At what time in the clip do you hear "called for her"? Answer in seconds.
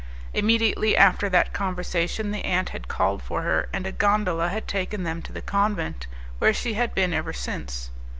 2.87-3.69